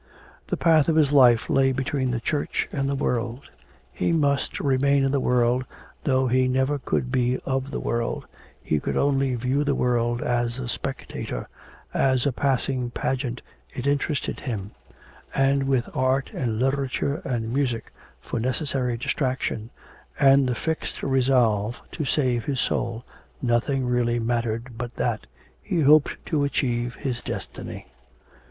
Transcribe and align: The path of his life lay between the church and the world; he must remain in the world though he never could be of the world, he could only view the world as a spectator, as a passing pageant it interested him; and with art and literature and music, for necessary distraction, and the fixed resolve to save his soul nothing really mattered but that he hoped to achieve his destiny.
The 0.47 0.57
path 0.57 0.89
of 0.89 0.95
his 0.95 1.11
life 1.13 1.47
lay 1.47 1.71
between 1.71 2.09
the 2.09 2.19
church 2.19 2.67
and 2.71 2.89
the 2.89 2.95
world; 2.95 3.51
he 3.93 4.11
must 4.11 4.59
remain 4.59 5.03
in 5.05 5.11
the 5.11 5.19
world 5.19 5.63
though 6.05 6.25
he 6.25 6.47
never 6.47 6.79
could 6.79 7.11
be 7.11 7.37
of 7.45 7.69
the 7.69 7.79
world, 7.79 8.25
he 8.63 8.79
could 8.79 8.97
only 8.97 9.35
view 9.35 9.63
the 9.63 9.75
world 9.75 10.23
as 10.23 10.57
a 10.57 10.67
spectator, 10.67 11.47
as 11.93 12.25
a 12.25 12.31
passing 12.31 12.89
pageant 12.89 13.43
it 13.75 13.85
interested 13.85 14.39
him; 14.39 14.71
and 15.35 15.67
with 15.67 15.87
art 15.95 16.31
and 16.33 16.57
literature 16.57 17.21
and 17.23 17.53
music, 17.53 17.93
for 18.19 18.39
necessary 18.39 18.97
distraction, 18.97 19.69
and 20.19 20.49
the 20.49 20.55
fixed 20.55 21.03
resolve 21.03 21.79
to 21.91 22.05
save 22.05 22.45
his 22.45 22.59
soul 22.59 23.05
nothing 23.39 23.85
really 23.85 24.17
mattered 24.17 24.79
but 24.79 24.95
that 24.95 25.27
he 25.61 25.81
hoped 25.81 26.15
to 26.25 26.43
achieve 26.43 26.95
his 26.95 27.21
destiny. 27.21 27.85